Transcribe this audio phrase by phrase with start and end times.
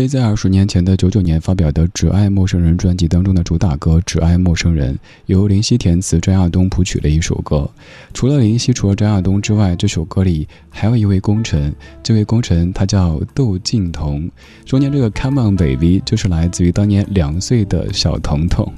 [0.00, 4.94] 飞在二十年前的九九年发表的《只爱陌生人》专辑当中的主打歌《只爱陌生人》，
[5.26, 7.70] 由林夕填词，张亚东谱曲的一首歌。
[8.14, 11.70] 除了林夕，除了张亚东之外，这首歌里还有一位功臣。
[12.02, 14.26] 这位功臣他叫窦靖童。
[14.64, 18.72] 中间这个 Come on baby 就是来自于当年两岁的小童童。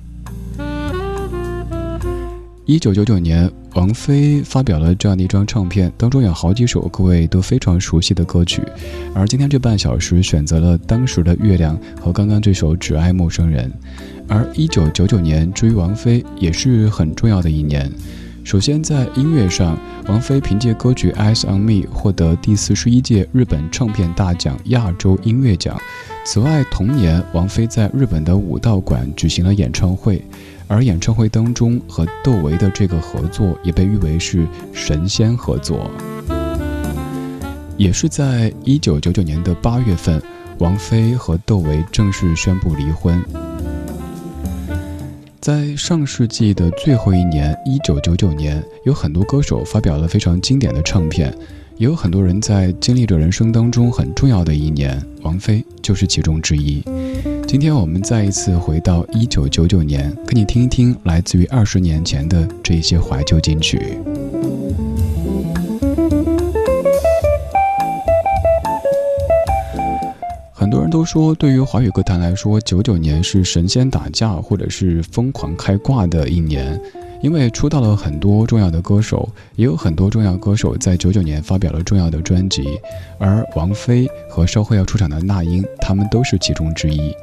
[2.65, 8.63] 一九九九年，王菲发表了这样的一张唱片，当中有好几首各位都非常熟悉的歌曲。
[9.13, 13.69] 而今天这半小时选择了当时的月亮和刚刚这首《只爱陌生人》。
[14.29, 17.91] 而一九九九年，至于王菲也是很重要的一年。
[18.45, 19.77] 首先在音乐上，
[20.07, 25.77] 王菲凭借歌曲《Eyes on Me》获得第四十一届日本唱片大奖亚洲音乐奖。
[26.25, 30.25] 此外，同年王菲在日本的武道馆举行了演唱会。
[30.73, 35.91] 而演唱会当中和窦唯的这个合作也被誉为是神仙合作。
[37.77, 40.23] 也是在一九九九年的八月份，
[40.61, 43.23] 王菲和窦唯正式宣布离婚。
[45.41, 51.37] 在上世纪的最后一年，一九九九年，有很多歌手发表了非常经典的唱片，
[51.77, 56.83] 也有很多人在经历着人生当中很重要的一年，王菲就是其中之一。
[57.53, 63.99] 今天我们再一次回到一九九九年，跟你听一听来自于二十年前的这些怀旧金曲。
[70.73, 76.81] 很多人都说，对于华语歌坛来说，九九年是神仙打架或者是疯狂开挂的一年，
[77.21, 82.65] 因为出道了很多重要的歌手，也有很多重要歌手在九九年发表了重要的专辑，
[83.19, 87.15] 而王菲和稍后要出场的那英，他们都是其中之一。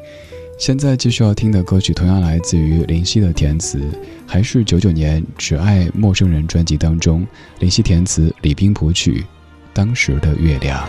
[0.60, 3.81] 现在继续要听的歌曲，同样来自于林夕的填词，
[4.28, 7.25] 还是九九年《只爱陌生人》专辑当中，
[7.57, 9.22] 林夕填词，李冰谱曲，
[9.74, 10.88] 《当时的月亮》。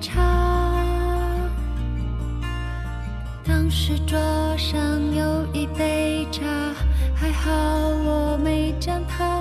[0.00, 0.22] 茶。
[3.44, 4.18] 当时桌
[4.56, 4.78] 上
[5.14, 6.44] 有一杯茶，
[7.14, 7.50] 还好
[7.88, 9.37] 我没将它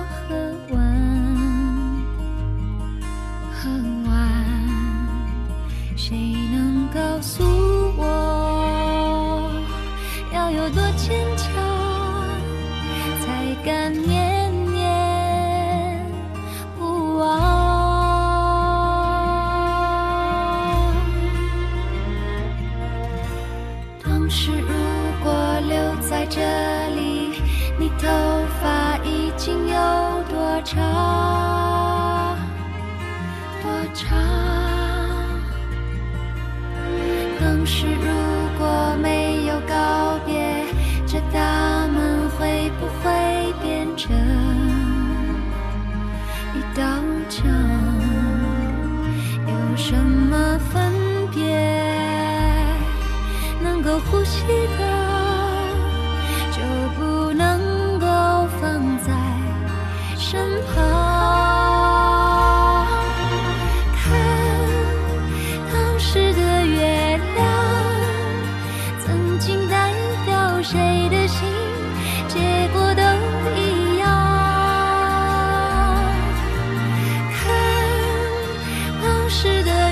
[37.68, 38.17] 是如
[79.30, 79.87] 王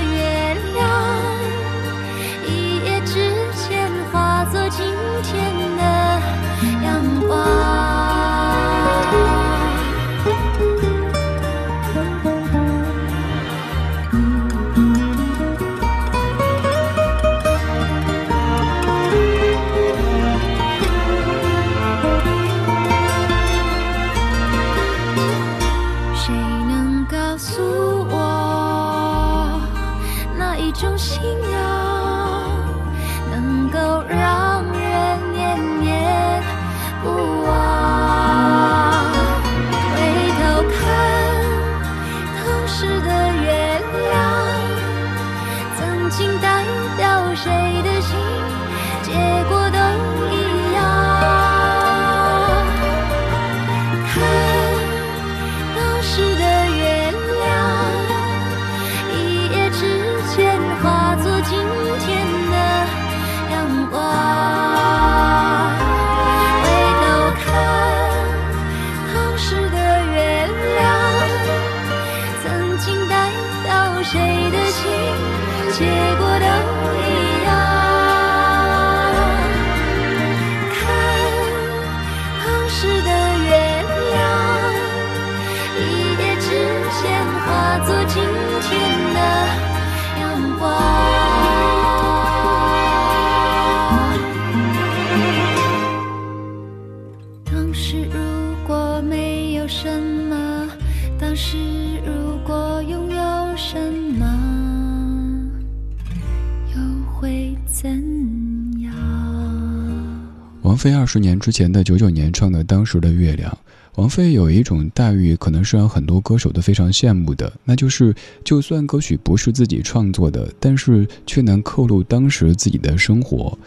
[110.85, 113.51] 飞二十年之前的九九年唱的《当时的月亮》，
[113.95, 118.13] 王菲有一种待遇，可能是让很多歌手都非常羡慕的，那就是
[118.43, 123.57] 就算歌曲不是自己创作的，但是却能刻录当时自己的生活。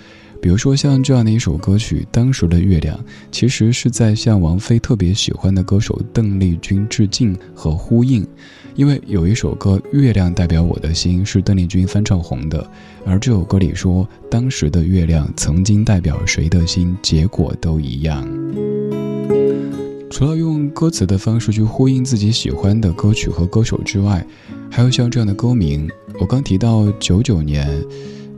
[0.41, 2.97] 比如说像这样的一首歌曲《当时的月亮》，
[3.33, 8.27] 其实是在向王菲特别喜欢的歌手邓丽君致敬和呼应。
[8.77, 12.65] 因为有一首歌《月亮代表我的心》是邓丽君翻唱红的，
[13.05, 18.25] 而这首歌里说当时的月亮曾经代表谁的心，结果都一样。
[20.11, 24.25] 除了用歌词的方式去呼应自己喜欢的歌曲和歌手之外，
[24.71, 25.91] 还有像这样的歌名。
[26.21, 27.69] 我刚提到九九年。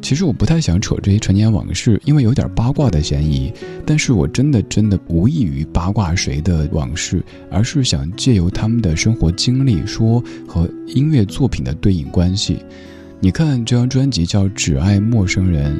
[0.02, 3.52] 其实我不太想扯这些陈年往事，因为有点八卦的嫌疑。
[3.86, 12.58] 但是我真的真的无异于八卦谁的往事，而是想借由他们的生活经历说和音乐作品的对应关系。
[13.20, 15.78] 你看这张专辑叫《只爱陌生人》，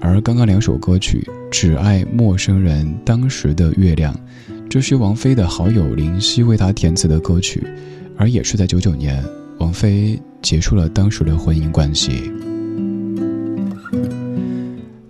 [0.00, 4.14] 而刚刚两首歌曲《只爱陌生人》当时的月亮，
[4.70, 7.66] 这是王菲的好友林夕为她填词的歌曲，
[8.16, 9.24] 而也是在九九年，
[9.58, 12.30] 王菲结束了当时的婚姻关系。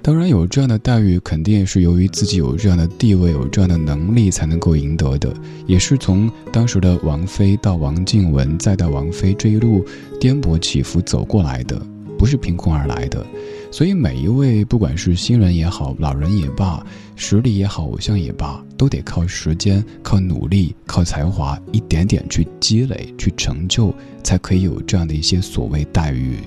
[0.07, 5.35] 当然有这样的待遇，肯定也是由于自己有这样的地位、有这样的能力才能够赢得的。
[5.67, 9.85] 也是从当时的王菲到王静雯，再到王菲这一路
[10.21, 11.77] 颠簸起伏走过来的，
[12.17, 13.27] 不是凭空而来的。
[13.73, 16.87] 所以每一位，不管是新人也好，老人也罢，
[17.17, 26.39] 实力也好，偶像也罢，都得靠时间、靠努力、靠才华，一点点去积累、去成就，才可以有这样的一些所谓待遇。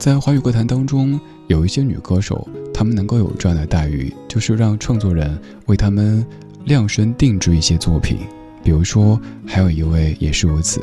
[0.00, 6.24] 在华语歌坛当中，有一些女歌手，她们能够有这样的待遇，就是让创作人为她们
[6.64, 8.16] 量身定制一些作品。
[8.64, 10.80] 比如说，还有一位也是如此，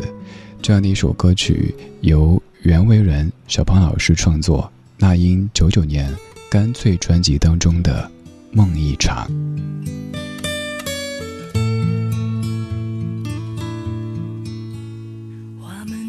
[0.61, 6.11] 这样的一首歌曲由袁惟仁、小胖老师创作，那英九九年
[6.47, 8.07] 《干脆》专辑当中的
[8.55, 9.27] 《梦一场》。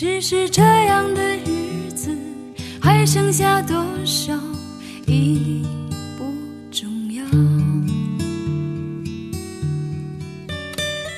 [0.00, 2.16] 只是这样的日子，
[2.80, 4.32] 还剩下多少
[5.06, 5.66] 已
[6.16, 6.24] 不
[6.70, 7.24] 重要。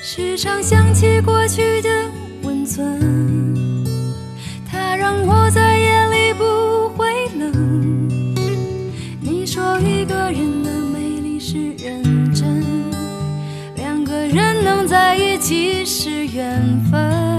[0.03, 1.91] 时常想起过去的
[2.43, 3.85] 温存，
[4.67, 7.07] 它让我在夜里不会
[7.39, 8.09] 冷。
[9.21, 12.65] 你说一个人的美丽是认真，
[13.77, 17.30] 两个人能在一起是缘分。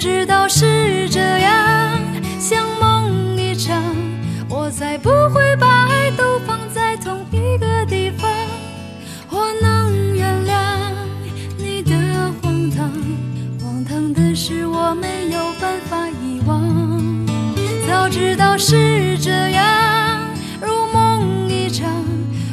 [0.00, 2.00] 知道是这样，
[2.38, 3.94] 像梦一场，
[4.48, 8.30] 我才不会把爱都放在同一个地方。
[9.28, 10.54] 我能原谅
[11.58, 11.92] 你的
[12.40, 12.90] 荒唐，
[13.62, 16.64] 荒唐的是我没有办法遗忘。
[17.86, 20.26] 早知道是这样，
[20.62, 21.86] 如梦一场，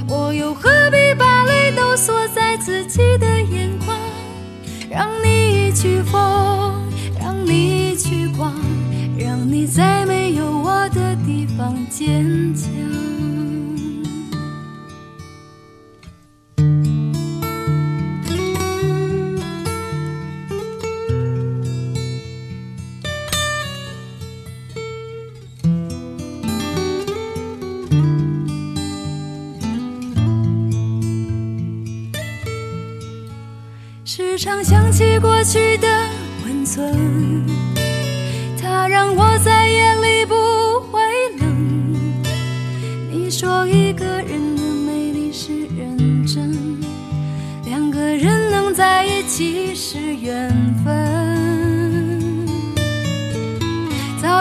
[0.06, 3.98] 我又何必把泪都锁在自己的眼眶，
[4.90, 6.67] 让你去疯。
[9.50, 12.70] 你，在没有我的地方坚强。
[34.04, 35.88] 时常想起过去的
[36.46, 36.66] 温。
[36.68, 36.86] 存，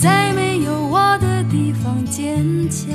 [0.00, 2.88] 在没有我的地方坚强，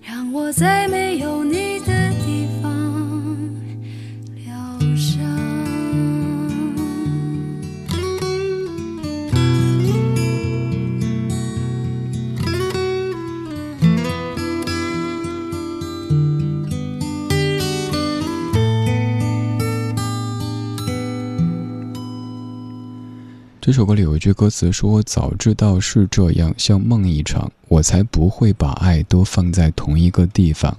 [0.00, 2.72] 让我在没有你的地方
[4.34, 5.37] 疗伤。
[23.68, 30.74] 这首歌里有一句歌词说：“早知道是这样，像梦一场，我才不会把爱都放在同一个地方。”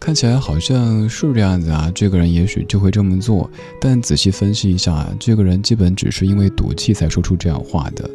[0.00, 3.50] 看起来好像是这样子啊，这个人也许就会这么做。
[3.78, 8.08] 但仔细分析一下，这个人基本只是因为赌气才说出这样话的。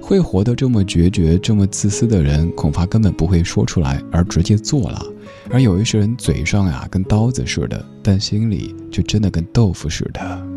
[0.00, 5.06] 会活得这么决绝、这么自私的人，恐怕根本不会说出来，而直接做了。
[5.52, 10.51] 而有一些人嘴上呀跟刀子似的，但心里却真的跟豆腐似的。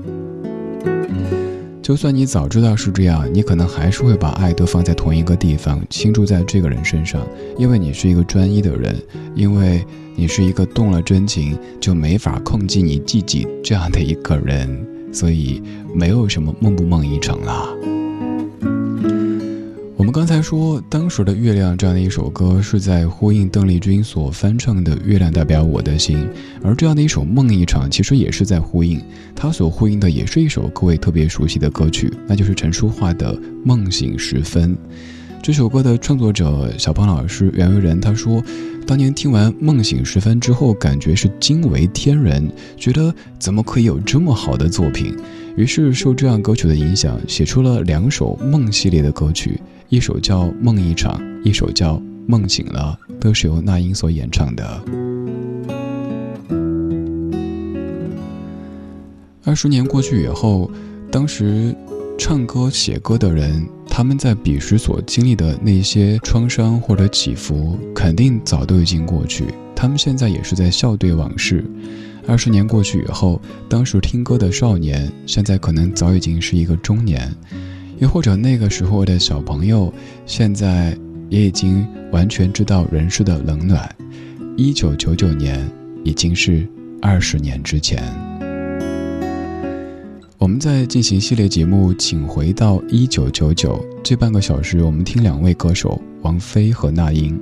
[1.86, 7.22] 就算你早知道是这样，你可能还是会把爱都放在同一个地方，倾注在这个人身上，
[7.60, 9.00] 因为你是一个专一的人，
[9.36, 15.62] 因为你是一个动了真情就没法控制你自己这样的一个人，所以
[15.94, 17.70] 没有什么梦不梦一场啦。
[20.06, 26.20] 我们刚才说，当时的《月亮》这样的一首歌，是在呼应邓丽君所翻唱的《月亮代表我的心》，
[26.62, 29.02] 而这样的一首《梦一场》，其实也是在呼应，
[29.36, 34.76] 它所呼应的也是一首各位特别熟悉的歌曲，那就是陈淑桦的《梦醒时分》。
[35.42, 38.44] 这首歌的创作者小胖老师袁惟仁他说，
[38.86, 42.48] 当年听完《梦醒时分》之后，感觉是惊为天人，
[42.78, 45.18] 觉得怎么可以有这么好的作品？
[45.58, 49.58] 于是受这样歌曲的影响，写出了两首梦系列的歌曲，
[49.96, 51.94] 一首叫《梦一场》，一首叫
[52.28, 54.84] 《梦醒了》，都是由那英所演唱的。
[59.46, 60.70] 二十年过去以后，
[61.10, 61.74] 当时
[62.18, 63.66] 唱歌写歌的人。
[63.88, 69.46] 他们在彼时所经历的那些创伤或者起伏，肯定早都已经过去。
[69.74, 71.64] 他们现在也是在笑对往事。
[72.28, 77.34] 二十年过去以后，当时听歌的少年，现在可能早已经是一个中年，
[77.98, 79.94] 又或者那个时候的小朋友，
[80.26, 80.98] 现在
[81.30, 83.90] 也已经完全知道人世的冷暖。
[84.58, 85.70] 一九九九年，
[86.04, 86.68] 已经是
[87.02, 88.04] 二十年之前。
[90.38, 97.40] 我们在进行系列节目，请回到一九九九这半个小时，我们听两位歌手王菲和那英。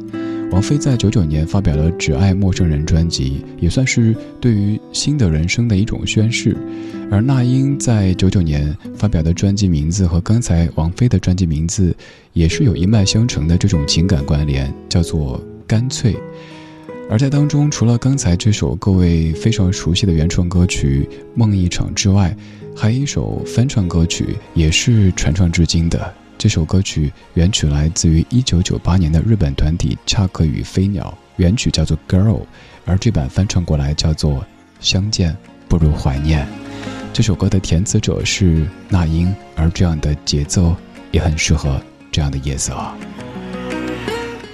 [0.52, 6.56] 王菲在九九年发表了《只爱陌生人》专辑，也算是对于新的人生的一种宣誓。
[7.12, 11.96] 而那英在九九年发表的专辑名字和刚才王菲的专辑名字
[12.34, 16.14] 也是有一脉相承的这种情感关联，叫做《干脆》。
[17.10, 22.36] 而在当中，除了刚才这首各位非常熟悉的原创歌曲《梦一场》之外，
[22.76, 26.14] 还有一首翻唱歌曲，也是传唱至今的。
[26.36, 32.40] 这首歌曲原曲来自于1998年的日本团体恰克与飞鸟，原曲叫做《Girl》，
[32.86, 34.40] 而这版翻唱过来叫做
[34.80, 35.38] 《相见
[35.68, 36.48] 不如怀念》。
[37.14, 40.76] 这首歌的填词者是那英，而这样的节奏
[41.12, 41.80] 也很适合
[42.12, 42.76] 这样的夜色。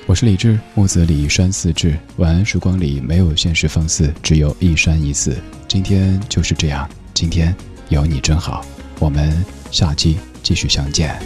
[0.06, 1.98] 我是李志，木子李山四志。
[2.18, 5.38] 晚安时光里没有现实放肆，只有一山一寺。
[5.70, 7.56] 今天就是这样，今天。
[7.88, 8.64] 有你真好，
[9.00, 9.34] 我们
[9.72, 11.18] 下期继续相见。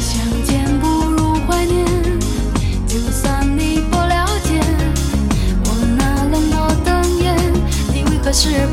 [0.00, 1.84] 相见不如怀念，
[2.86, 4.60] 就算你不了解
[5.64, 7.36] 我那冷漠的眼，
[7.92, 8.67] 你为何是？